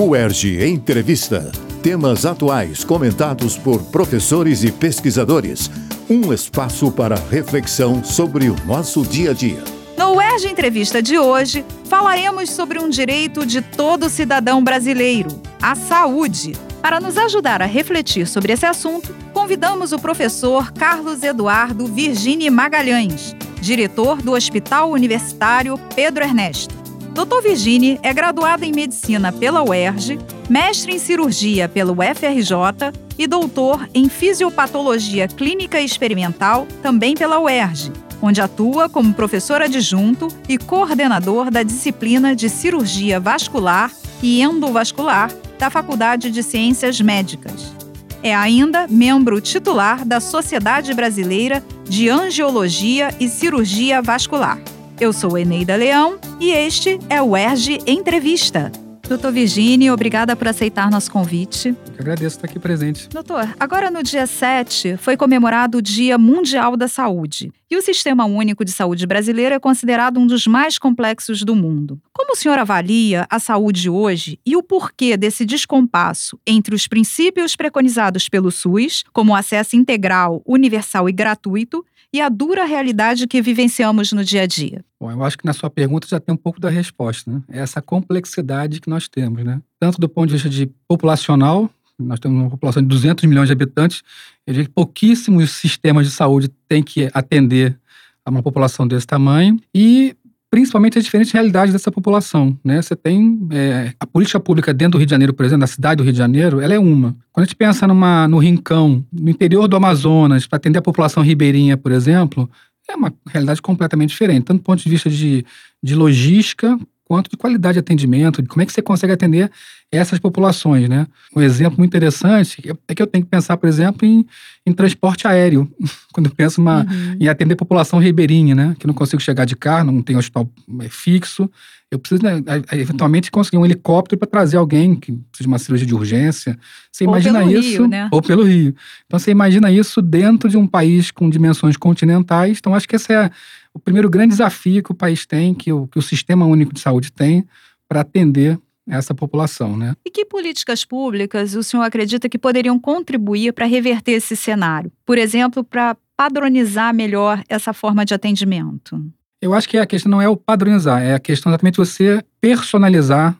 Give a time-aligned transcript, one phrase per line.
[0.00, 1.50] UERJ Entrevista.
[1.82, 5.68] Temas atuais comentados por professores e pesquisadores.
[6.08, 9.60] Um espaço para reflexão sobre o nosso dia a dia.
[9.96, 15.30] No UERJ Entrevista de hoje, falaremos sobre um direito de todo cidadão brasileiro,
[15.60, 16.52] a saúde.
[16.80, 23.34] Para nos ajudar a refletir sobre esse assunto, convidamos o professor Carlos Eduardo Virgini Magalhães,
[23.60, 26.77] diretor do Hospital Universitário Pedro Ernesto.
[27.18, 27.42] Dr.
[27.42, 34.08] Virgini é graduado em medicina pela UERJ, mestre em cirurgia pelo FRJ e doutor em
[34.08, 37.90] fisiopatologia clínica e experimental também pela UERJ,
[38.22, 43.90] onde atua como professor adjunto e coordenador da disciplina de cirurgia vascular
[44.22, 47.74] e endovascular da Faculdade de Ciências Médicas.
[48.22, 54.60] É ainda membro titular da Sociedade Brasileira de Angiologia e Cirurgia Vascular.
[55.00, 58.72] Eu sou Eneida Leão e este é o ERG Entrevista.
[59.08, 61.68] Doutor Virginie, obrigada por aceitar nosso convite.
[61.68, 63.08] Eu agradeço estar aqui presente.
[63.08, 67.52] Doutor, agora no dia 7 foi comemorado o Dia Mundial da Saúde.
[67.70, 72.00] E o Sistema Único de Saúde brasileiro é considerado um dos mais complexos do mundo.
[72.12, 77.54] Como o senhor avalia a saúde hoje e o porquê desse descompasso entre os princípios
[77.54, 83.42] preconizados pelo SUS, como o acesso integral, universal e gratuito, e a dura realidade que
[83.42, 84.84] vivenciamos no dia a dia?
[85.00, 87.42] Bom, eu acho que na sua pergunta já tem um pouco da resposta, né?
[87.48, 89.60] É essa complexidade que nós temos, né?
[89.78, 93.52] Tanto do ponto de vista de populacional, nós temos uma população de 200 milhões de
[93.52, 94.02] habitantes,
[94.46, 97.78] que pouquíssimos sistemas de saúde têm que atender
[98.24, 100.14] a uma população desse tamanho, e
[100.50, 102.58] principalmente as diferentes realidades dessa população.
[102.64, 102.80] Né?
[102.80, 105.96] Você tem é, a política pública dentro do Rio de Janeiro, por exemplo, na cidade
[105.96, 107.16] do Rio de Janeiro, ela é uma.
[107.32, 111.22] Quando a gente pensa numa, no Rincão, no interior do Amazonas, para atender a população
[111.22, 112.50] ribeirinha, por exemplo,
[112.88, 115.44] é uma realidade completamente diferente, tanto do ponto de vista de,
[115.82, 119.50] de logística quanto de qualidade de atendimento, de como é que você consegue atender
[119.90, 121.06] essas populações, né?
[121.34, 124.26] Um exemplo muito interessante é que eu tenho que pensar, por exemplo, em,
[124.66, 125.70] em transporte aéreo,
[126.12, 127.16] quando eu penso uma, uhum.
[127.18, 128.76] em atender população ribeirinha, né?
[128.78, 130.48] Que não consigo chegar de carro, não tem hospital
[130.82, 131.50] é, fixo,
[131.90, 135.86] eu preciso, né, eventualmente, conseguir um helicóptero para trazer alguém que precisa de uma cirurgia
[135.86, 136.58] de urgência.
[136.92, 137.60] Você ou imagina isso?
[137.60, 138.08] Rio, né?
[138.12, 138.74] Ou pelo Rio.
[139.06, 142.58] Então, você imagina isso dentro de um país com dimensões continentais.
[142.58, 143.30] Então, acho que esse é
[143.72, 146.80] o primeiro grande desafio que o país tem, que o, que o Sistema Único de
[146.80, 147.46] Saúde tem,
[147.88, 149.94] para atender essa população, né?
[150.04, 154.90] E que políticas públicas o senhor acredita que poderiam contribuir para reverter esse cenário?
[155.06, 159.00] Por exemplo, para padronizar melhor essa forma de atendimento?
[159.40, 163.36] Eu acho que a questão não é o padronizar, é a questão exatamente você personalizar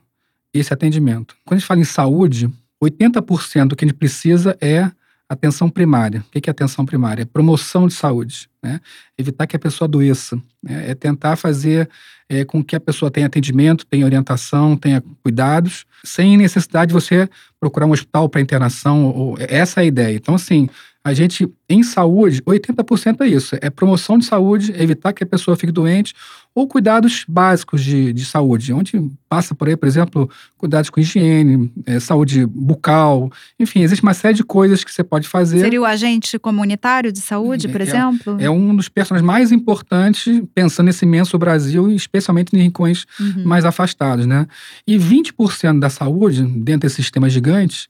[0.54, 1.36] esse atendimento.
[1.44, 2.50] Quando a gente fala em saúde,
[2.82, 4.90] 80% do que a gente precisa é
[5.28, 6.24] atenção primária.
[6.28, 7.22] O que é atenção primária?
[7.22, 8.80] É promoção de saúde, né?
[9.16, 10.90] evitar que a pessoa adoeça, né?
[10.90, 11.88] é tentar fazer
[12.28, 17.28] é, com que a pessoa tenha atendimento, tenha orientação, tenha cuidados, sem necessidade de você
[17.60, 19.06] procurar um hospital para internação.
[19.06, 20.16] Ou, essa é a ideia.
[20.16, 20.68] Então, assim,
[21.04, 25.56] a gente, em saúde, 80% é isso: é promoção de saúde, evitar que a pessoa
[25.56, 26.12] fique doente,
[26.54, 31.72] ou cuidados básicos de, de saúde, onde passa por aí, por exemplo, cuidados com higiene,
[31.86, 35.60] é, saúde bucal, enfim, existe uma série de coisas que você pode fazer.
[35.60, 38.36] Seria o agente comunitário de saúde, por é, exemplo?
[38.40, 43.44] É, é um dos personagens mais importantes, pensando nesse imenso Brasil, especialmente em rincões uhum.
[43.44, 44.46] mais afastados, né?
[44.86, 47.88] E 20% da saúde, dentro desses sistemas gigantes,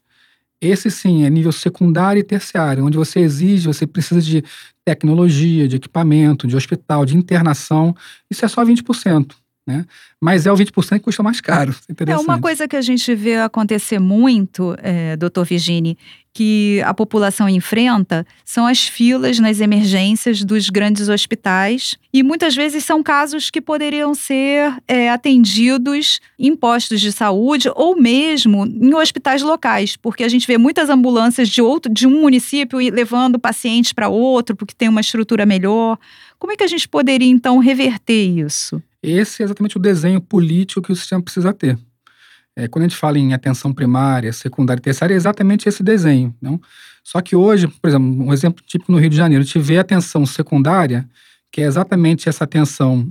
[0.61, 4.43] esse sim é nível secundário e terciário, onde você exige, você precisa de
[4.85, 7.95] tecnologia, de equipamento, de hospital, de internação.
[8.29, 9.35] Isso é só 20%.
[9.69, 9.85] Né?
[10.19, 11.75] Mas é o 20% que custa mais caro.
[12.07, 15.95] É uma coisa que a gente vê acontecer muito, é, doutor Virginie,
[16.33, 21.97] que a população enfrenta são as filas nas emergências dos grandes hospitais.
[22.11, 27.95] E muitas vezes são casos que poderiam ser é, atendidos em postos de saúde ou
[27.95, 32.79] mesmo em hospitais locais, porque a gente vê muitas ambulâncias de, outro, de um município
[32.79, 35.99] levando pacientes para outro, porque tem uma estrutura melhor.
[36.39, 38.81] Como é que a gente poderia, então, reverter isso?
[39.01, 41.77] Esse é exatamente o desenho político que o sistema precisa ter.
[42.55, 46.35] É, quando a gente fala em atenção primária, secundária e terciária, é exatamente esse desenho.
[46.41, 46.59] Não?
[47.03, 49.77] Só que hoje, por exemplo, um exemplo típico no Rio de Janeiro, a gente vê
[49.77, 51.09] atenção secundária,
[51.51, 53.09] que é exatamente essa atenção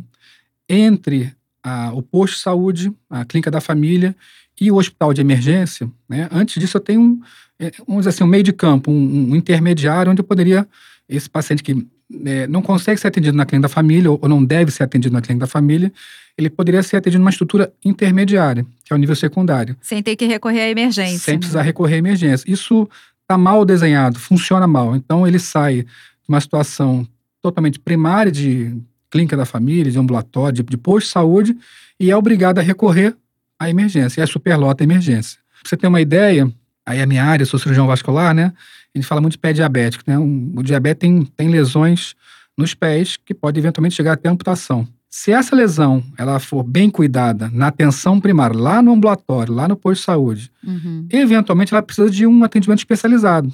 [0.69, 1.33] entre
[1.63, 4.15] a, o posto de saúde, a clínica da família
[4.61, 5.91] e o hospital de emergência.
[6.09, 6.29] Né?
[6.31, 7.21] Antes disso, eu tenho um,
[7.59, 10.69] é, vamos dizer assim, um meio de campo, um, um intermediário, onde eu poderia,
[11.09, 11.87] esse paciente que
[12.25, 15.21] é, não consegue ser atendido na clínica da família ou, não deve ser atendido na
[15.21, 15.93] clínica da família,
[16.37, 19.77] ele poderia ser atendido numa estrutura intermediária, que é o nível secundário.
[19.81, 21.19] Sem ter que recorrer à emergência.
[21.19, 22.51] Sem precisar recorrer à emergência.
[22.51, 22.89] Isso
[23.23, 24.97] está mal desenhado, funciona mal.
[24.97, 25.87] Então ele sai de
[26.29, 27.07] uma situação
[27.43, 28.75] totalmente primária de
[29.11, 31.57] clínica da família, de ambulatório, de, de posto de saúde,
[31.99, 33.15] e é obrigado a recorrer
[33.59, 35.39] à emergência, é superlota a emergência.
[35.61, 36.51] Pra você ter uma ideia,
[36.87, 38.53] aí a minha área, sou cirurgião vascular, né?
[38.99, 40.19] A gente fala muito de pé diabético, né?
[40.19, 42.17] Um, o diabetes tem, tem lesões
[42.57, 44.89] nos pés que pode eventualmente chegar até amputação.
[45.09, 49.77] Se essa lesão ela for bem cuidada na atenção primária, lá no ambulatório, lá no
[49.77, 51.07] posto de saúde, uhum.
[51.11, 53.53] eventualmente ela precisa de um atendimento especializado.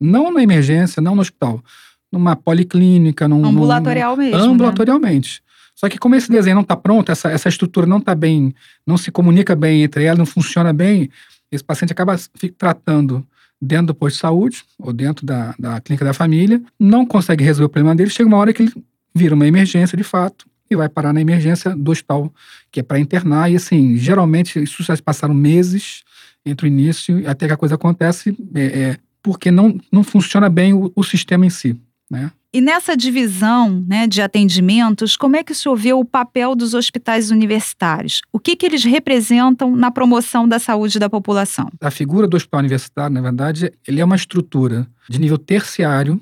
[0.00, 1.62] Não na emergência, não no hospital.
[2.10, 3.44] Numa policlínica, num.
[3.46, 4.38] Ambulatorial num, mesmo.
[4.38, 4.44] Né?
[4.44, 5.40] Ambulatorialmente.
[5.44, 5.50] Né?
[5.76, 8.52] Só que como esse desenho não está pronto, essa, essa estrutura não está bem,
[8.84, 11.08] não se comunica bem entre elas, não funciona bem,
[11.50, 12.16] esse paciente acaba
[12.58, 13.24] tratando
[13.60, 17.66] dentro do posto de saúde ou dentro da, da clínica da família, não consegue resolver
[17.66, 18.72] o problema dele, chega uma hora que ele
[19.14, 22.32] vira uma emergência de fato e vai parar na emergência do hospital,
[22.70, 23.50] que é para internar.
[23.50, 26.04] E assim, geralmente isso já passaram meses
[26.46, 30.72] entre o início até que a coisa acontece, é, é, porque não, não funciona bem
[30.72, 31.76] o, o sistema em si.
[32.10, 32.30] Né?
[32.52, 36.74] E nessa divisão né, de atendimentos, como é que o senhor vê o papel dos
[36.74, 38.20] hospitais universitários?
[38.32, 41.70] O que, que eles representam na promoção da saúde da população?
[41.80, 46.20] A figura do hospital universitário, na verdade, ele é uma estrutura de nível terciário,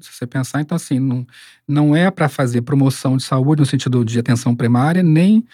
[0.00, 1.24] se você pensar, então assim, não,
[1.66, 5.44] não é para fazer promoção de saúde no sentido de atenção primária, nem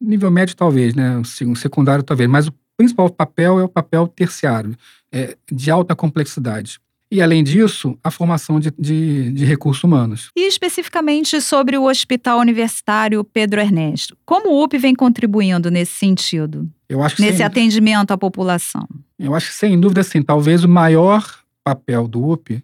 [0.00, 1.22] nível médio talvez, né,
[1.54, 4.76] secundário talvez, mas o principal papel é o papel terciário,
[5.12, 6.80] é, de alta complexidade.
[7.10, 10.30] E, além disso, a formação de, de, de, recursos humanos.
[10.34, 14.16] E especificamente sobre o Hospital Universitário Pedro Ernesto.
[14.24, 16.68] Como o UP vem contribuindo nesse sentido?
[16.88, 18.88] Eu acho nesse sem, atendimento à população?
[19.18, 20.20] Eu acho que, sem dúvida, sim.
[20.20, 21.24] Talvez o maior
[21.62, 22.60] papel do UP,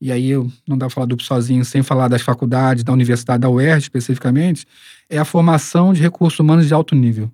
[0.00, 2.92] e aí eu não dá para falar do UP sozinho sem falar das faculdades, da
[2.92, 4.66] universidade, da UERJ especificamente,
[5.10, 7.30] é a formação de recursos humanos de alto nível.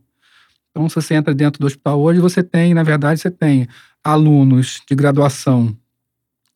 [0.70, 3.68] Então, se você entra dentro do hospital hoje, você tem, na verdade, você tem
[4.02, 5.76] alunos de graduação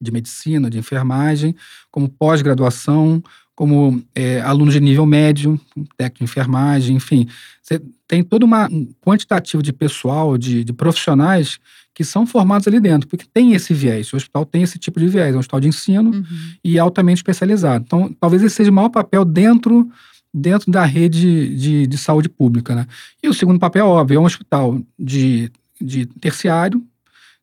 [0.05, 1.57] de medicina, de enfermagem,
[1.91, 3.23] como pós-graduação,
[3.55, 5.61] como é, alunos de nível médio,
[5.97, 7.29] técnico de enfermagem, enfim.
[7.63, 11.59] Você tem todo uma, um quantitativo de pessoal, de, de, profissionais
[11.95, 14.13] que são formados ali dentro, porque tem esse viés.
[14.13, 16.25] O hospital tem esse tipo de viés, é um hospital de ensino uhum.
[16.65, 17.85] e altamente especializado.
[17.87, 19.89] Então, talvez esse seja o maior papel dentro,
[20.33, 22.75] dentro da rede de, de saúde pública.
[22.75, 22.87] Né?
[23.23, 26.85] E o segundo papel, óbvio, é um hospital de, de terciário,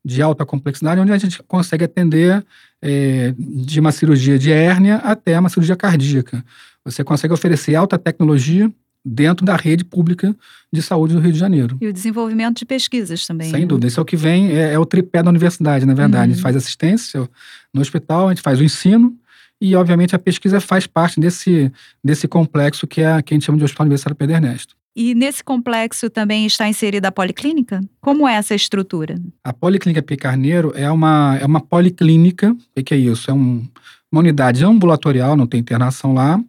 [0.04, 2.44] de alta complexidade, onde a gente consegue atender
[2.82, 6.44] é, de uma cirurgia de hérnia até uma cirurgia cardíaca.
[6.84, 8.72] Você consegue oferecer alta tecnologia
[9.04, 10.36] dentro da rede pública
[10.72, 11.78] de saúde do Rio de Janeiro.
[11.82, 13.50] E o desenvolvimento de pesquisas também.
[13.50, 13.66] Sem né?
[13.66, 13.88] dúvida.
[13.88, 16.26] Isso é o que vem, é, é, o tripé da universidade, na verdade.
[16.26, 16.32] Uhum.
[16.32, 17.28] A gente faz assistência
[17.74, 19.16] no hospital, a gente faz o ensino
[19.60, 21.72] e, obviamente, a pesquisa faz parte desse,
[22.04, 24.76] desse complexo que, é, que a gente chama de Hospital Universitário Pedro Ernesto.
[24.96, 27.82] E nesse complexo também está inserida a policlínica?
[28.02, 29.16] Como é essa estrutura?
[29.44, 33.32] A Policlínica Picarneiro é uma, é uma policlínica, o que é isso?
[33.32, 33.66] É um,
[34.12, 36.44] uma unidade ambulatorial, não tem internação lá,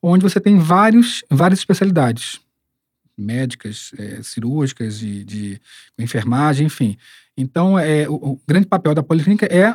[0.00, 2.40] onde você tem vários, várias especialidades
[3.16, 5.60] médicas, é, cirúrgicas, de, de
[5.98, 6.96] enfermagem, enfim.
[7.36, 9.74] Então, é, o, o, grande papel da policlínica é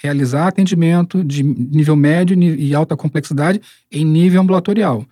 [0.00, 3.60] realizar atendimento de nível médio e alta complexidade
[3.90, 5.04] em nível ambulatorial.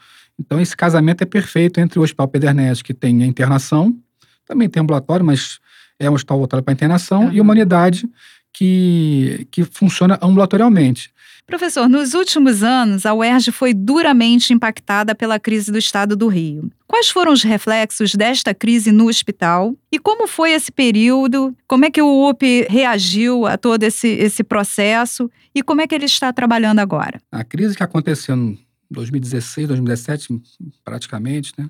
[0.45, 3.97] Então, esse casamento é perfeito entre o Hospital Pederneste, que tem a internação,
[4.45, 5.61] também tem ambulatório, mas
[5.99, 7.33] é um hospital voltado para a internação, uhum.
[7.33, 8.09] e uma unidade
[8.53, 11.13] que, que funciona ambulatorialmente.
[11.47, 16.71] Professor, nos últimos anos, a UERJ foi duramente impactada pela crise do estado do Rio.
[16.87, 19.75] Quais foram os reflexos desta crise no hospital?
[19.91, 21.55] E como foi esse período?
[21.67, 25.31] Como é que o UP reagiu a todo esse, esse processo?
[25.55, 27.21] E como é que ele está trabalhando agora?
[27.31, 28.37] A crise que aconteceu
[28.93, 30.43] 2016, 2017,
[30.85, 31.69] praticamente, né?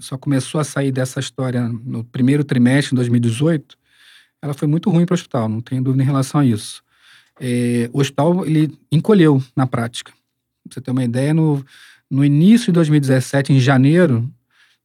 [0.00, 3.76] Só começou a sair dessa história no primeiro trimestre de 2018.
[4.40, 6.82] Ela foi muito ruim para o hospital, não tenho dúvida em relação a isso.
[7.40, 10.12] É, o hospital ele encolheu na prática.
[10.64, 11.64] Pra você ter uma ideia, no,
[12.10, 14.30] no início de 2017, em janeiro,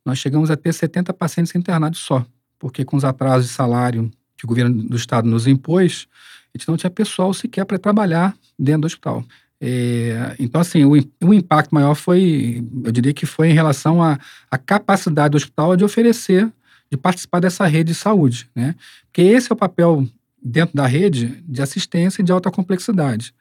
[0.06, 2.26] nós chegamos a ter 70 pacientes internados só,
[2.58, 6.08] porque com os atrasos de salário que o governo do estado nos impôs,
[6.54, 9.24] a gente não tinha pessoal sequer para trabalhar dentro do hospital.
[9.62, 10.92] É, então, assim, o,
[11.24, 14.20] o, impacto maior foi, eu diria que foi em relação à,
[14.52, 16.52] à capacidade do hospital de oferecer,
[16.92, 18.76] de participar dessa rede de saúde, né?
[19.06, 20.08] Porque esse é o papel
[20.44, 23.34] dentro da rede de assistência de alta complexidade.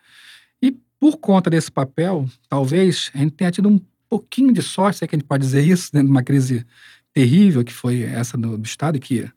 [0.62, 5.04] E por conta desse papel, talvez a gente tenha tido um pouquinho de sorte, se
[5.04, 6.64] é que a gente pode dizer isso, dentro de uma crise
[7.12, 9.28] terrível que foi essa do, do Estado que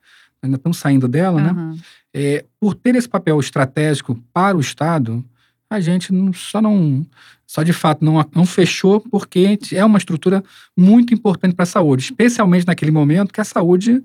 [0.42, 1.72] ainda estamos saindo dela, uhum.
[1.74, 1.80] né?
[2.14, 5.26] É, por ter esse papel estratégico para o Estado,
[5.70, 7.06] a gente só não,
[7.46, 10.44] só de fato não, não fechou porque é uma estrutura
[10.76, 14.04] muito importante para a saúde, especialmente naquele momento que a saúde,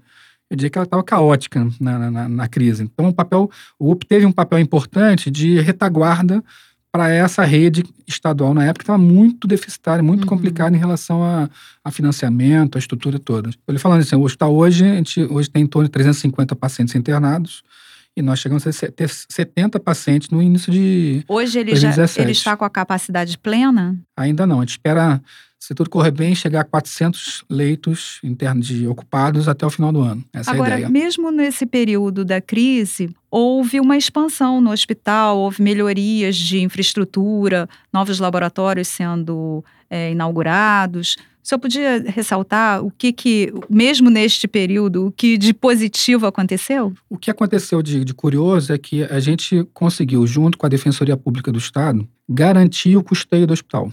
[0.50, 2.83] eu diria que ela estava caótica na, na, na, crise.
[2.83, 6.43] Então o papel, o UP teve um papel importante de retaguarda
[6.93, 10.29] para essa rede estadual na época estava muito deficitária, muito uhum.
[10.29, 11.49] complicada em relação a,
[11.85, 13.50] a, financiamento, a estrutura toda.
[13.69, 16.95] Ele falando assim, o hospital hoje, a gente hoje tem em torno de 350 pacientes
[16.97, 17.62] internados
[18.17, 22.17] e nós chegamos a ter 70 pacientes no início de Hoje ele 2017.
[22.17, 23.99] já ele está com a capacidade plena?
[24.17, 25.21] Ainda não, a gente espera
[25.61, 30.00] se tudo correr bem, chegar a 400 leitos internos de ocupados até o final do
[30.00, 30.25] ano.
[30.33, 30.90] Essa Agora, é a ideia.
[30.90, 38.19] mesmo nesse período da crise, houve uma expansão no hospital, houve melhorias de infraestrutura, novos
[38.19, 41.17] laboratórios sendo é, inaugurados.
[41.43, 46.93] Senhor podia ressaltar o que, que, mesmo neste período, o que de positivo aconteceu?
[47.09, 51.17] O que aconteceu de, de curioso é que a gente conseguiu, junto com a Defensoria
[51.17, 53.93] Pública do Estado, garantir o custeio do hospital.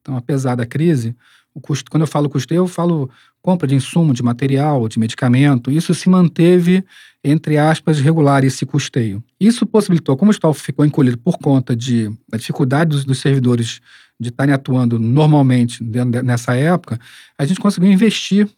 [0.00, 1.14] Então, apesar da crise,
[1.60, 5.70] custo, quando eu falo custeio, eu falo compra de insumo, de material, de medicamento.
[5.70, 6.84] Isso se manteve,
[7.22, 9.22] entre aspas, regular, esse custeio.
[9.40, 13.80] Isso possibilitou, como o hospital ficou encolhido por conta de, da dificuldade dos, dos servidores
[14.18, 15.82] de estarem atuando normalmente
[16.24, 16.98] nessa época,
[17.38, 18.48] a gente conseguiu investir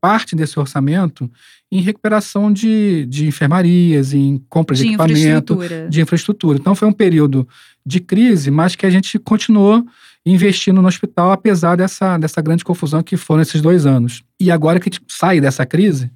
[0.00, 1.30] parte desse orçamento
[1.70, 5.88] em recuperação de, de enfermarias, em compra de, de equipamento, infraestrutura.
[5.88, 6.58] de infraestrutura.
[6.58, 7.46] Então foi um período
[7.84, 9.84] de crise, mas que a gente continuou
[10.24, 14.22] investindo no hospital, apesar dessa, dessa grande confusão que foram esses dois anos.
[14.38, 16.10] E agora que a gente sai dessa crise,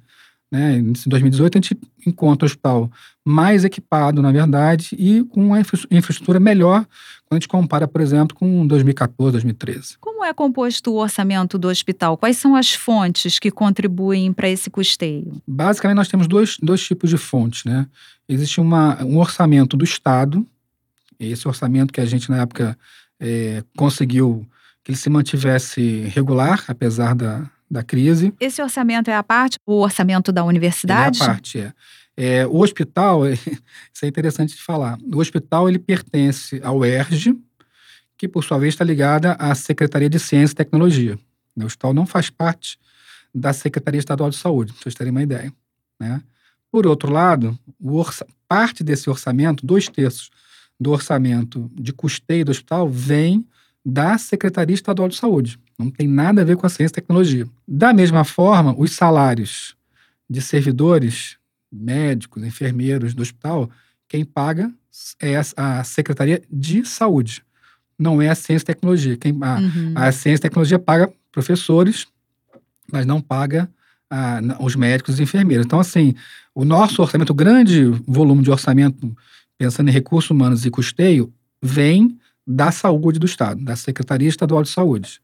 [0.51, 2.91] né, em 2018, a gente encontra o hospital
[3.25, 6.85] mais equipado, na verdade, e com uma infraestrutura melhor
[7.25, 9.97] quando a gente compara, por exemplo, com 2014, 2013.
[9.99, 12.17] Como é composto o orçamento do hospital?
[12.17, 15.41] Quais são as fontes que contribuem para esse custeio?
[15.47, 17.63] Basicamente, nós temos dois, dois tipos de fontes.
[17.65, 17.87] Né?
[18.29, 20.45] Existe uma, um orçamento do Estado,
[21.19, 22.77] esse orçamento que a gente, na época,
[23.19, 24.45] é, conseguiu
[24.83, 28.33] que ele se mantivesse regular, apesar da, da crise.
[28.39, 31.19] Esse orçamento é a parte, o orçamento da universidade?
[31.19, 31.73] É a parte, é.
[32.15, 37.35] é o hospital, isso é interessante de falar, o hospital ele pertence ao ERJ,
[38.17, 41.19] que por sua vez está ligada à Secretaria de Ciência e Tecnologia.
[41.55, 42.77] O hospital não faz parte
[43.33, 45.51] da Secretaria Estadual de Saúde, para vocês terem uma ideia.
[45.99, 46.21] Né?
[46.71, 47.57] Por outro lado,
[48.47, 50.29] parte desse orçamento, dois terços,
[50.79, 53.45] do orçamento de custeio do hospital vem
[53.85, 55.59] da Secretaria Estadual de Saúde.
[55.77, 57.47] Não tem nada a ver com a ciência e tecnologia.
[57.67, 59.75] Da mesma forma, os salários
[60.27, 61.37] de servidores,
[61.71, 63.69] médicos, enfermeiros do hospital,
[64.07, 64.71] quem paga
[65.19, 67.43] é a Secretaria de Saúde.
[67.97, 69.17] Não é a ciência e tecnologia.
[69.17, 69.93] Quem, a, uhum.
[69.93, 72.07] a ciência e tecnologia paga professores,
[72.91, 73.69] mas não paga
[74.09, 75.65] a, os médicos e enfermeiros.
[75.65, 76.15] Então, assim,
[76.53, 79.15] o nosso orçamento, o grande volume de orçamento
[79.57, 84.69] pensando em recursos humanos e custeio, vem da saúde do Estado, da Secretaria Estadual de
[84.69, 85.19] Saúde.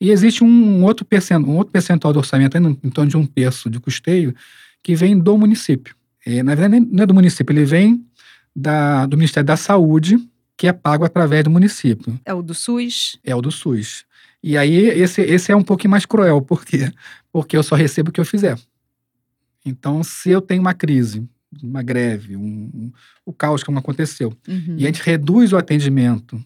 [0.00, 3.70] E existe um outro, percentual, um outro percentual do orçamento, em torno de um terço
[3.70, 4.34] de custeio,
[4.82, 5.94] que vem do município.
[6.26, 8.04] E, na verdade, não é do município, ele vem
[8.54, 10.18] da, do Ministério da Saúde,
[10.56, 12.18] que é pago através do município.
[12.24, 13.18] É o do SUS?
[13.24, 14.04] É o do SUS.
[14.42, 16.92] E aí, esse, esse é um pouquinho mais cruel, por quê?
[17.32, 18.58] Porque eu só recebo o que eu fizer.
[19.64, 21.26] Então, se eu tenho uma crise
[21.62, 22.92] uma greve, um, um,
[23.24, 24.76] o caos como aconteceu, uhum.
[24.78, 26.44] e a gente reduz o atendimento,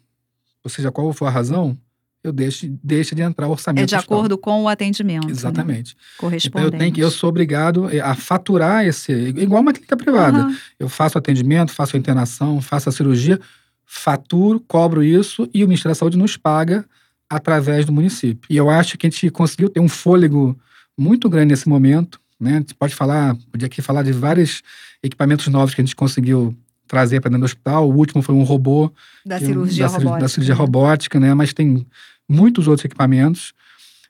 [0.69, 1.77] ou seja, qual for a razão,
[2.23, 3.85] eu deixo, deixo de entrar o orçamento.
[3.85, 5.27] É de acordo com o atendimento.
[5.27, 5.33] Né?
[5.33, 5.95] Exatamente.
[5.95, 6.01] Né?
[6.19, 6.49] Correspondente.
[6.49, 9.13] Então eu, tenho que, eu sou obrigado a faturar esse.
[9.13, 10.47] Igual uma clínica privada.
[10.47, 10.57] Uhum.
[10.79, 13.41] Eu faço atendimento, faço a internação, faço a cirurgia,
[13.87, 16.85] faturo, cobro isso e o Ministério da Saúde nos paga
[17.31, 18.47] através do município.
[18.51, 20.59] E eu acho que a gente conseguiu ter um fôlego
[20.99, 22.21] muito grande nesse momento.
[22.39, 22.57] Né?
[22.57, 24.63] A gente pode falar, podia aqui falar de vários
[25.03, 26.55] equipamentos novos que a gente conseguiu
[26.88, 27.88] trazer para dentro do hospital.
[27.88, 28.90] O último foi um robô
[29.25, 31.35] da cirurgia da, robótica, da cirurgia robótica, né?
[31.35, 31.87] Mas tem
[32.28, 33.52] muitos outros equipamentos.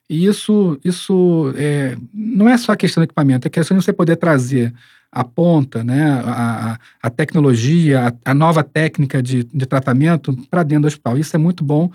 [0.09, 3.93] E isso, isso é, não é só a questão do equipamento, é questão de você
[3.93, 4.73] poder trazer
[5.13, 10.83] a ponta, né, a, a tecnologia, a, a, nova técnica de, de tratamento para dentro
[10.83, 11.19] do hospital.
[11.19, 11.91] Isso é muito bom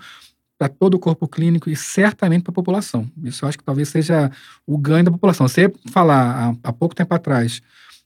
[0.58, 3.08] para todo o corpo clínico e certamente para a população.
[3.22, 4.30] Isso eu acho que talvez seja
[4.66, 5.48] o ganho da população.
[5.48, 7.60] Você falar há, há pouco tempo atrás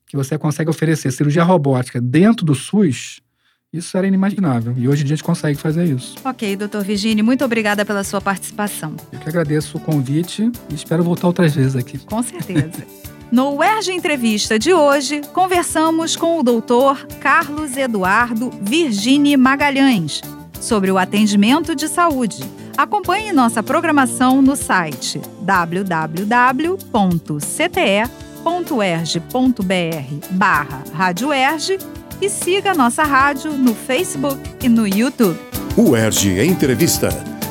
[0.09, 3.21] que você consegue oferecer cirurgia robótica dentro do SUS,
[3.71, 4.75] isso era inimaginável.
[4.77, 6.17] E hoje em dia a gente consegue fazer isso.
[6.25, 8.97] Ok, doutor Virginie, muito obrigada pela sua participação.
[9.13, 11.99] Eu que agradeço o convite e espero voltar outras vezes aqui.
[11.99, 12.87] Com certeza.
[13.31, 20.23] No UERJ Entrevista de hoje, conversamos com o doutor Carlos Eduardo Virginie Magalhães
[20.59, 22.43] sobre o atendimento de saúde.
[22.75, 26.89] Acompanhe nossa programação no site www.cte.com
[28.49, 31.79] www.erg.br barra Rádio Erg
[32.21, 35.39] e siga nossa rádio no Facebook e no YouTube.
[35.77, 37.11] O Erg Entrevista.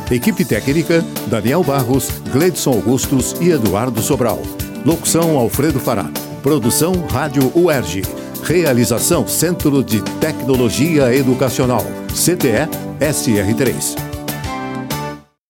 [0.09, 4.41] Equipe técnica, Daniel Barros, Gledson Augustos e Eduardo Sobral.
[4.85, 6.09] Locução, Alfredo Fará.
[6.41, 8.01] Produção, Rádio UERJ.
[8.43, 11.85] Realização Centro de Tecnologia Educacional.
[12.13, 12.67] CTE
[12.99, 14.16] SR3.